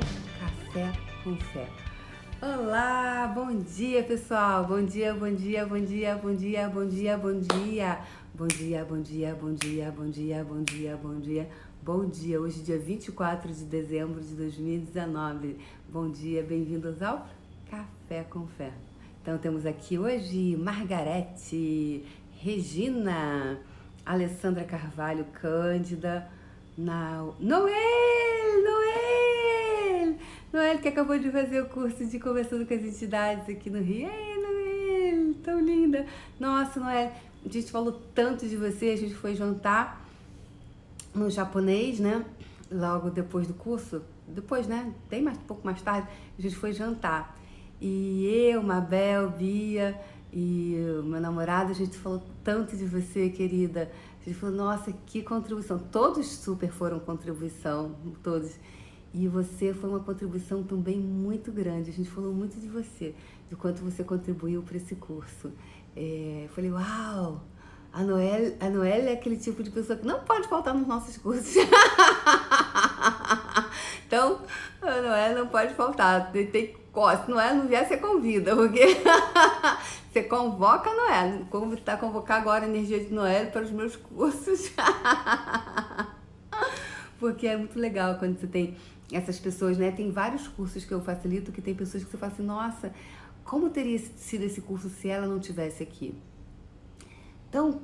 [0.00, 0.92] Café
[1.24, 1.68] com Fé.
[2.40, 7.38] Olá, bom dia pessoal, bom dia, bom dia, bom dia, bom dia, bom dia, bom
[7.38, 8.00] dia,
[8.34, 11.48] bom dia, bom dia, bom dia, bom dia, bom dia, bom dia,
[11.82, 12.40] bom dia.
[12.40, 15.58] Hoje, dia 24 de dezembro de 2019.
[15.88, 17.26] Bom dia, bem-vindos ao
[17.68, 18.72] Café com Fé.
[19.20, 22.04] Então temos aqui hoje Margarete,
[22.40, 23.58] Regina,
[24.06, 26.30] Alessandra Carvalho, Cândida,
[26.76, 27.34] Noel,
[30.52, 33.80] Noel, Noel que acabou de fazer o curso de conversando com as entidades aqui no
[33.80, 34.08] Rio.
[34.08, 36.06] Ei, Noel, tão linda.
[36.40, 37.12] Nossa, Noel,
[37.44, 40.06] a gente falou tanto de você, a gente foi jantar
[41.14, 42.24] no japonês, né?
[42.70, 44.92] Logo depois do curso, depois, né?
[45.08, 46.08] Bem mais, um pouco mais tarde,
[46.38, 47.36] a gente foi jantar.
[47.80, 49.98] E eu, Mabel, Bia
[50.32, 53.90] e meu namorado, a gente falou tanto de você, querida.
[54.20, 55.78] A gente falou, nossa, que contribuição.
[55.78, 58.58] Todos super foram contribuição, todos.
[59.12, 61.90] E você foi uma contribuição também muito grande.
[61.90, 63.14] A gente falou muito de você,
[63.48, 65.50] de quanto você contribuiu para esse curso.
[65.96, 67.42] É, eu falei, uau!
[67.90, 71.16] A Noel, a Noel é aquele tipo de pessoa que não pode faltar nos nossos
[71.16, 71.56] cursos.
[74.06, 74.42] então,
[74.82, 76.30] a Noel não pode faltar.
[76.30, 76.76] Tem, tem
[77.24, 78.84] se é, não vier, você convida, porque
[80.12, 81.42] você convoca a Noé.
[81.50, 84.72] Como está convocar agora a energia de Noé para os meus cursos.
[87.20, 88.76] porque é muito legal quando você tem
[89.12, 89.90] essas pessoas, né?
[89.90, 92.92] Tem vários cursos que eu facilito que tem pessoas que você fala assim, nossa,
[93.44, 96.14] como teria sido esse curso se ela não tivesse aqui?
[97.48, 97.80] Então,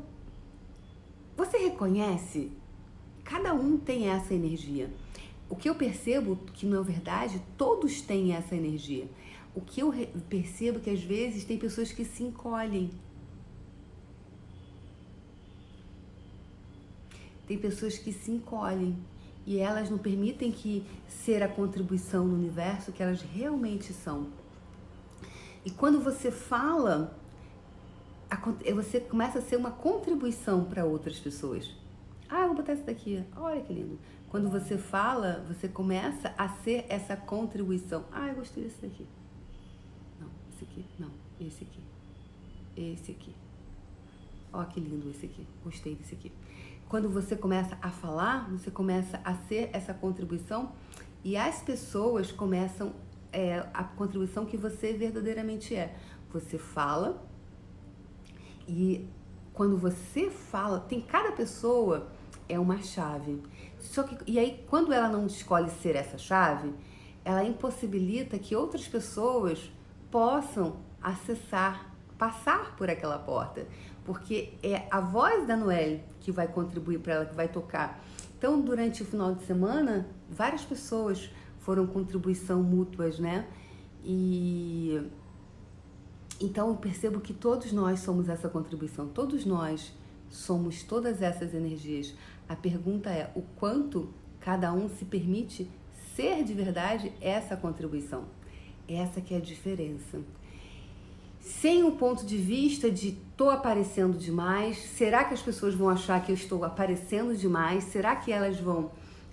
[1.37, 2.53] você reconhece?
[3.25, 4.91] Cada um tem essa energia.
[5.49, 9.09] O que eu percebo que na verdade todos têm essa energia.
[9.55, 9.93] O que eu
[10.29, 12.91] percebo que às vezes tem pessoas que se encolhem.
[17.47, 18.97] Tem pessoas que se encolhem
[19.47, 24.29] e elas não permitem que ser a contribuição no universo que elas realmente são.
[25.65, 27.17] E quando você fala,
[28.75, 31.71] você começa a ser uma contribuição para outras pessoas.
[32.29, 33.23] Ah, vou botar isso daqui.
[33.37, 33.99] Olha que lindo.
[34.29, 38.05] Quando você fala, você começa a ser essa contribuição.
[38.11, 39.07] Ah, eu gostei desse daqui.
[40.21, 40.85] Não, esse aqui.
[40.99, 41.81] Não, esse aqui.
[42.77, 43.35] Esse aqui.
[44.53, 45.47] Ó, que lindo esse aqui.
[45.63, 46.33] Gostei desse aqui.
[46.95, 50.71] Quando você começa a falar, você começa a ser essa contribuição
[51.25, 52.93] e as pessoas começam
[53.33, 55.97] é, a contribuição que você verdadeiramente é.
[56.33, 57.21] Você fala
[58.69, 59.09] e
[59.53, 62.13] quando você fala, tem cada pessoa
[62.49, 63.43] é uma chave.
[63.81, 66.73] Só que, e aí, quando ela não escolhe ser essa chave,
[67.25, 69.69] ela impossibilita que outras pessoas
[70.13, 73.67] possam acessar, passar por aquela porta.
[74.05, 78.05] Porque é a voz da Noelle que vai contribuir para ela, que vai tocar.
[78.37, 83.47] Então, durante o final de semana, várias pessoas foram contribuição mútuas, né?
[84.05, 85.01] E
[86.41, 89.93] então eu percebo que todos nós somos essa contribuição, todos nós
[90.29, 92.15] somos todas essas energias.
[92.49, 94.09] A pergunta é o quanto
[94.41, 95.71] cada um se permite
[96.15, 98.25] ser de verdade essa contribuição.
[98.87, 100.21] Essa que é a diferença.
[101.45, 106.25] Sem o ponto de vista de tô aparecendo demais, será que as pessoas vão achar
[106.25, 107.85] que eu estou aparecendo demais?
[107.85, 108.91] Será que elas vão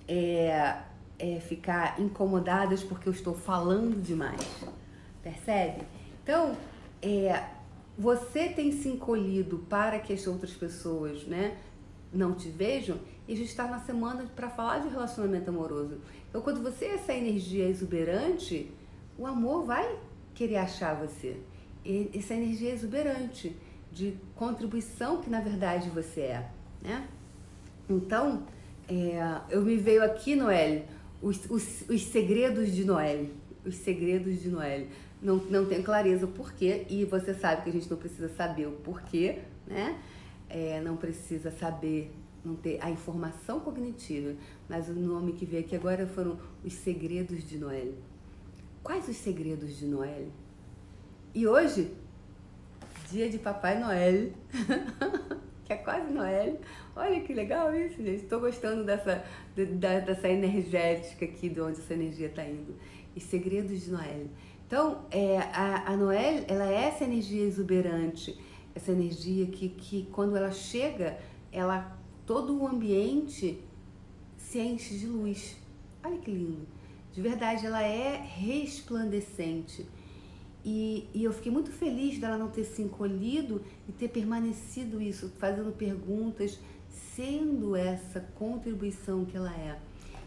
[0.09, 0.75] é,
[1.17, 4.45] é, ficar incomodadas porque eu estou falando demais?
[5.23, 5.83] Percebe?
[6.22, 6.57] Então,
[7.01, 7.45] é,
[7.97, 11.57] você tem se encolhido para que as outras pessoas, né,
[12.11, 16.01] não te vejam, e a gente está na semana para falar de relacionamento amoroso.
[16.28, 18.69] Então, quando você é essa energia exuberante,
[19.17, 19.97] o amor vai
[20.33, 21.39] querer achar você.
[22.14, 23.55] Essa energia exuberante
[23.91, 26.50] de contribuição que na verdade você é,
[26.82, 27.08] né?
[27.90, 28.44] Então,
[28.88, 29.20] é,
[29.50, 30.85] eu me veio aqui, Noelle,
[31.22, 33.34] os, os, os segredos de Noelle.
[33.66, 34.90] Os segredos de Noelle.
[35.22, 38.67] Não, não tenho clareza o porquê, e você sabe que a gente não precisa saber
[38.67, 40.00] o porquê, né?
[40.50, 42.11] É, não precisa saber,
[42.44, 44.35] não ter a informação cognitiva,
[44.67, 47.94] mas o nome que veio aqui agora foram os segredos de Noel.
[48.84, 50.28] Quais os segredos de Noel?
[51.33, 51.93] E hoje,
[53.09, 54.33] dia de Papai Noel,
[55.63, 56.59] que é quase Noel.
[56.93, 58.23] Olha que legal isso, gente.
[58.23, 59.23] Estou gostando dessa,
[59.55, 62.75] dessa energética aqui, de onde essa energia está indo.
[63.16, 64.28] Os segredos de Noel.
[64.67, 68.37] Então, é, a, a Noel, ela é essa energia exuberante,
[68.75, 71.17] essa energia que, que quando ela chega,
[71.49, 73.63] ela todo o ambiente
[74.37, 75.55] se enche de luz.
[76.03, 76.67] Olha que lindo.
[77.13, 79.87] De verdade, ela é resplandecente.
[80.63, 85.29] E, e, eu fiquei muito feliz dela não ter se encolhido e ter permanecido isso,
[85.40, 86.59] fazendo perguntas,
[87.16, 89.79] sendo essa contribuição que ela é.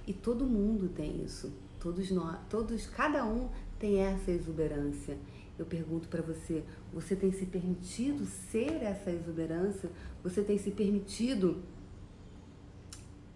[0.06, 1.52] E todo mundo tem isso.
[1.78, 3.48] Todos nós, todos, cada um
[3.78, 5.16] tem essa exuberância.
[5.56, 9.88] Eu pergunto para você, você tem se permitido ser essa exuberância?
[10.22, 11.62] Você tem se permitido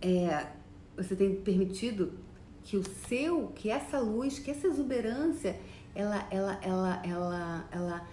[0.00, 0.46] é,
[0.96, 2.12] você tem permitido
[2.62, 5.58] que o seu, que essa luz, que essa exuberância,
[5.94, 8.08] ela, ela, ela, ela, ela,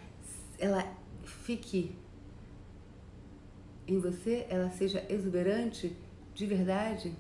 [0.58, 1.96] ela fique
[3.88, 5.96] em você, ela seja exuberante
[6.34, 7.14] de verdade?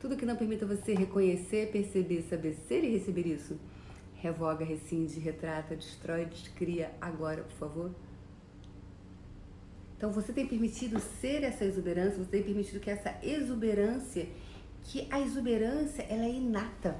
[0.00, 3.58] Tudo que não permita você reconhecer, perceber, saber ser e receber isso,
[4.16, 7.90] revoga, rescinde, retrata, destrói, descria agora, por favor.
[9.96, 14.28] Então você tem permitido ser essa exuberância, você tem permitido que essa exuberância,
[14.84, 16.96] que a exuberância ela é inata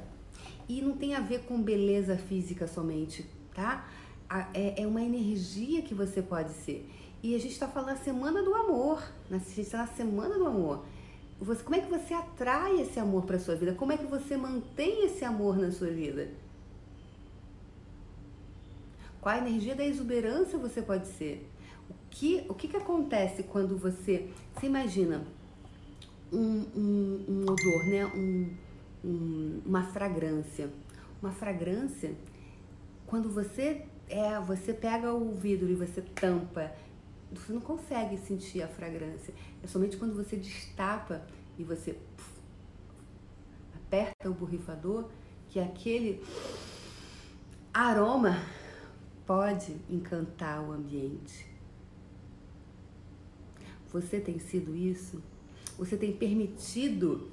[0.69, 3.88] e não tem a ver com beleza física somente, tá?
[4.52, 6.90] É, é uma energia que você pode ser.
[7.22, 9.00] E a gente está falando a semana do amor,
[9.31, 9.36] né?
[9.36, 10.84] a gente está na semana do amor.
[11.40, 13.75] Você, como é que você atrai esse amor para sua vida?
[13.75, 16.30] Como é que você mantém esse amor na sua vida?
[19.20, 21.48] Qual a energia da exuberância você pode ser?
[21.88, 24.28] O que, o que, que acontece quando você.
[24.54, 25.25] Você imagina
[26.36, 28.06] um, um, odor, né?
[28.06, 28.56] Um,
[29.04, 30.70] um, uma fragrância.
[31.20, 32.14] Uma fragrância,
[33.06, 36.72] quando você é, você pega o vidro e você tampa,
[37.32, 39.34] você não consegue sentir a fragrância.
[39.62, 41.22] É somente quando você destapa
[41.58, 42.31] e você puf,
[43.75, 45.08] aperta o borrifador
[45.48, 46.22] que aquele
[47.72, 48.37] aroma
[49.26, 51.46] pode encantar o ambiente.
[53.90, 55.22] Você tem sido isso?
[55.79, 57.31] Você tem permitido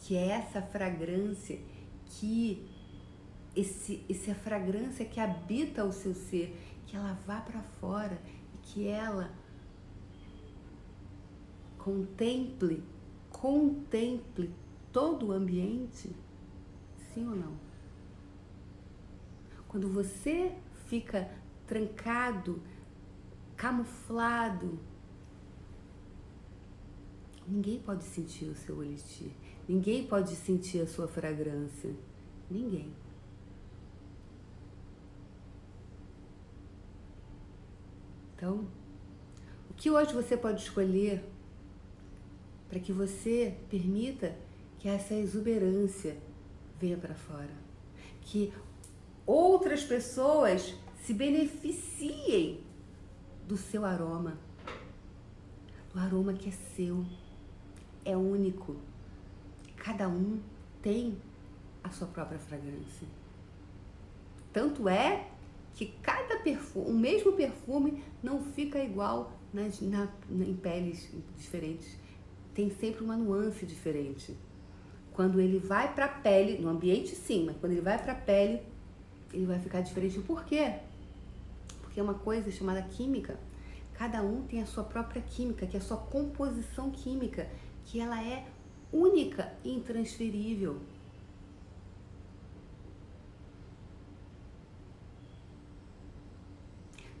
[0.00, 1.58] que essa fragrância,
[2.06, 2.66] que
[3.54, 6.56] esse, essa fragrância que habita o seu ser,
[6.86, 8.20] que ela vá para fora
[8.54, 9.30] e que ela
[11.78, 12.82] contemple,
[13.30, 14.52] contemple
[14.92, 16.10] todo o ambiente?
[17.12, 17.56] Sim ou não?
[19.68, 20.54] Quando você
[20.86, 21.28] fica
[21.66, 22.62] trancado,
[23.56, 24.78] camuflado,
[27.48, 29.30] Ninguém pode sentir o seu elixir.
[29.68, 31.94] Ninguém pode sentir a sua fragrância.
[32.50, 32.92] Ninguém.
[38.34, 38.66] Então,
[39.70, 41.24] o que hoje você pode escolher
[42.68, 44.36] para que você permita
[44.78, 46.16] que essa exuberância
[46.78, 47.54] venha para fora?
[48.22, 48.52] Que
[49.24, 52.60] outras pessoas se beneficiem
[53.46, 54.38] do seu aroma,
[55.94, 57.06] do aroma que é seu
[58.06, 58.76] é único.
[59.76, 60.38] Cada um
[60.80, 61.18] tem
[61.82, 63.06] a sua própria fragrância.
[64.52, 65.28] Tanto é
[65.74, 71.98] que cada perfume, o mesmo perfume não fica igual nas, na, em peles diferentes.
[72.54, 74.34] Tem sempre uma nuance diferente.
[75.12, 78.16] Quando ele vai para a pele, no ambiente sim, mas quando ele vai para a
[78.16, 78.62] pele,
[79.32, 80.18] ele vai ficar diferente.
[80.20, 80.74] Por quê?
[81.82, 83.38] Porque é uma coisa chamada química.
[83.92, 87.48] Cada um tem a sua própria química, que é a sua composição química
[87.86, 88.46] que ela é
[88.92, 90.78] única e intransferível.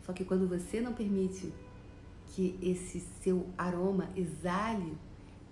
[0.04, 1.52] Só que quando você não permite
[2.28, 4.96] que esse seu aroma exale,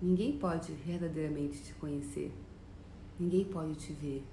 [0.01, 2.31] ninguém pode verdadeiramente te conhecer.
[3.19, 4.23] Ninguém pode te ver.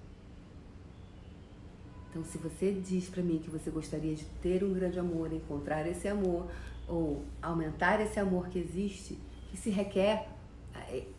[2.10, 5.86] Então, se você diz para mim que você gostaria de ter um grande amor, encontrar
[5.86, 6.46] esse amor
[6.86, 9.18] ou aumentar esse amor que existe,
[9.50, 10.28] que se requer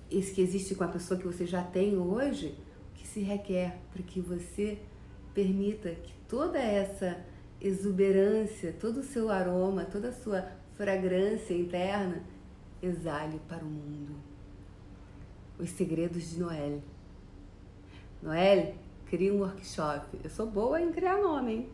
[0.09, 2.55] esse que existe com a pessoa que você já tem hoje,
[2.95, 4.79] que se requer para que você
[5.33, 7.17] permita que toda essa
[7.59, 12.23] exuberância, todo o seu aroma, toda a sua fragrância interna
[12.81, 14.15] exale para o mundo.
[15.57, 16.81] Os segredos de Noel.
[18.21, 18.75] Noel,
[19.05, 20.19] cria um workshop.
[20.23, 21.69] Eu sou boa em criar nome, hein?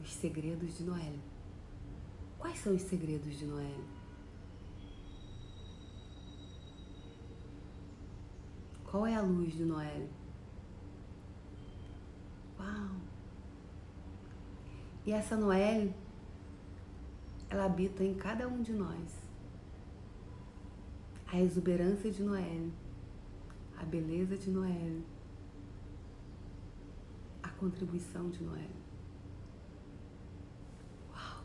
[0.00, 1.14] Os segredos de Noel.
[2.38, 3.97] Quais são os segredos de Noel?
[8.90, 10.08] Qual é a luz de Noel?
[12.58, 12.88] Uau!
[15.04, 15.92] E essa Noel,
[17.50, 19.28] ela habita em cada um de nós.
[21.26, 22.70] A exuberância de Noel,
[23.76, 25.02] a beleza de Noel,
[27.42, 28.70] a contribuição de Noel.
[31.10, 31.44] Uau!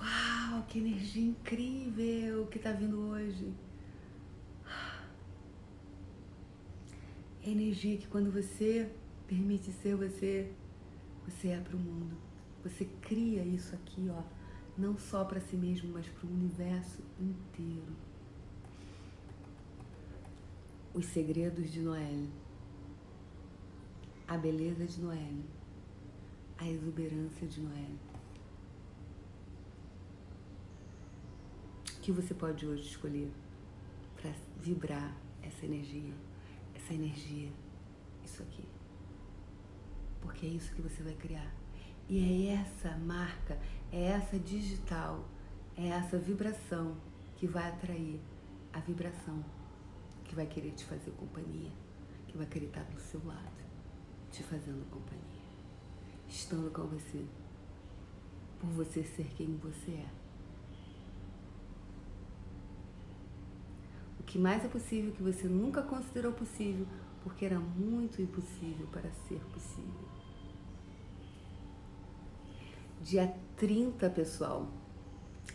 [0.00, 3.52] Uau, que energia incrível que está vindo hoje.
[7.44, 8.90] É energia que quando você
[9.28, 10.50] permite ser você,
[11.26, 12.16] você é para o mundo.
[12.62, 14.22] Você cria isso aqui, ó,
[14.78, 17.92] não só para si mesmo, mas para o universo inteiro.
[20.94, 22.28] Os segredos de Noel.
[24.26, 25.36] A beleza de Noel.
[26.56, 27.94] A exuberância de Noel.
[31.94, 33.30] O que você pode hoje escolher
[34.16, 34.32] para
[34.62, 36.14] vibrar essa energia?
[36.84, 37.50] Essa energia,
[38.22, 38.68] isso aqui.
[40.20, 41.50] Porque é isso que você vai criar.
[42.10, 43.58] E é essa marca,
[43.90, 45.26] é essa digital,
[45.78, 46.94] é essa vibração
[47.36, 48.20] que vai atrair
[48.70, 49.42] a vibração
[50.24, 51.70] que vai querer te fazer companhia,
[52.26, 53.64] que vai querer estar do seu lado,
[54.30, 55.48] te fazendo companhia,
[56.28, 57.24] estando com você,
[58.60, 60.10] por você ser quem você é.
[64.18, 66.84] O que mais é possível que você nunca considerou possível,
[67.22, 70.08] porque era muito impossível para ser possível.
[73.00, 74.66] Dia 30, pessoal,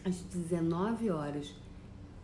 [0.05, 1.53] às 19 horas,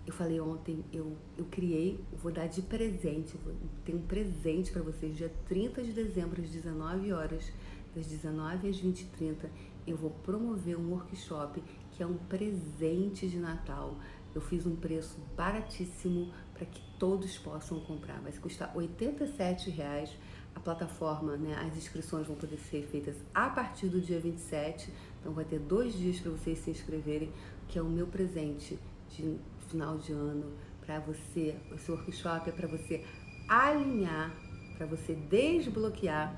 [0.07, 4.81] eu falei ontem, eu, eu criei, vou dar de presente, vou, tem um presente para
[4.81, 7.51] vocês, dia 30 de dezembro, às 19 horas,
[7.93, 9.51] das 19 às 20 h 30,
[9.85, 13.97] eu vou promover um workshop que é um presente de Natal.
[14.33, 18.19] Eu fiz um preço baratíssimo para que todos possam comprar.
[18.21, 20.09] Vai custar 87 reais.
[20.55, 24.91] A plataforma, né, as inscrições vão poder ser feitas a partir do dia 27.
[25.19, 27.29] Então vai ter dois dias para vocês se inscreverem,
[27.67, 30.53] que é o meu presente de final de ano
[30.85, 31.55] para você.
[31.74, 33.03] Esse workshop é para você
[33.50, 34.33] alinhar,
[34.77, 36.33] para você desbloquear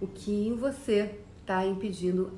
[0.00, 2.32] o que em você está impedindo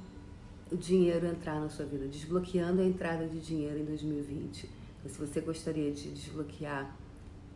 [0.71, 4.80] o dinheiro entrar na sua vida, desbloqueando a entrada de dinheiro em 2020.
[5.07, 6.95] Se você gostaria de desbloquear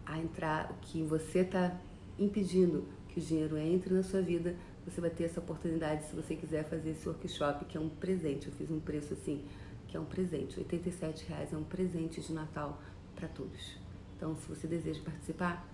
[0.07, 1.77] a entrar, o que você está
[2.19, 6.35] impedindo que o dinheiro entre na sua vida, você vai ter essa oportunidade se você
[6.35, 8.49] quiser fazer esse workshop, que é um presente.
[8.49, 9.45] Eu fiz um preço assim
[9.89, 10.59] que é um presente.
[10.59, 12.83] 87 reais é um presente de Natal
[13.15, 13.79] para todos.
[14.17, 15.67] Então, se você deseja participar,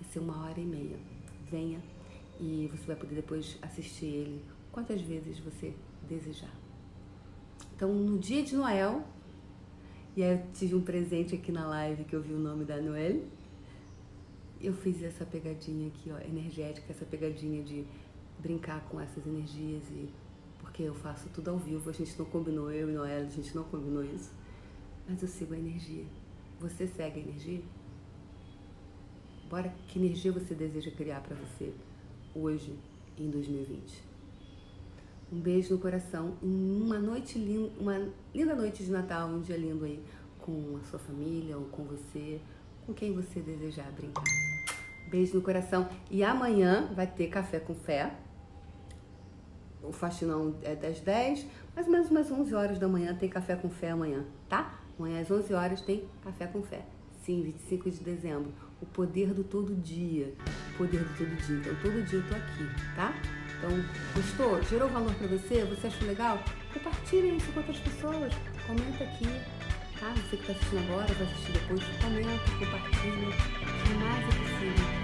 [0.00, 0.96] vai ser uma hora e meia.
[1.50, 1.80] Venha
[2.40, 5.74] e você vai poder depois assistir ele quantas vezes você
[6.08, 6.52] desejar.
[7.74, 9.04] Então, no dia de Noel,
[10.16, 12.80] e aí eu tive um presente aqui na live que eu vi o nome da
[12.80, 13.22] Noel.
[14.60, 17.84] Eu fiz essa pegadinha aqui, ó, energética, essa pegadinha de
[18.38, 20.08] brincar com essas energias e
[20.60, 23.54] porque eu faço tudo ao vivo, a gente não combinou, eu e Noel, a gente
[23.54, 24.32] não combinou isso.
[25.08, 26.04] Mas eu sigo a energia.
[26.60, 27.60] Você segue a energia?
[29.50, 31.72] Bora, que energia você deseja criar para você
[32.34, 32.74] hoje,
[33.18, 34.13] em 2020?
[35.34, 39.84] Um beijo no coração, uma noite linda, uma linda noite de Natal, um dia lindo
[39.84, 40.00] aí
[40.38, 42.40] com a sua família ou com você,
[42.86, 44.22] com quem você desejar brincar.
[45.10, 48.14] Beijo no coração e amanhã vai ter café com fé
[49.82, 53.56] o faxinão é das 10, mais ou menos umas 11 horas da manhã tem café
[53.56, 54.78] com fé amanhã, tá?
[54.96, 56.86] Amanhã às 11 horas tem café com fé.
[57.24, 58.52] Sim, 25 de dezembro.
[58.80, 60.32] O poder do todo dia.
[60.74, 61.56] O poder do todo dia.
[61.56, 63.43] Então, todo dia eu tô aqui, tá?
[63.58, 63.84] Então,
[64.14, 64.62] gostou?
[64.64, 65.64] Gerou valor para você?
[65.64, 66.42] Você achou legal?
[66.72, 68.32] Compartilhe isso com outras pessoas.
[68.66, 69.28] Comenta aqui,
[69.98, 70.12] tá?
[70.14, 73.36] Você que tá assistindo agora, vai assistir depois, comenta, compartilha.
[73.84, 75.03] Que mais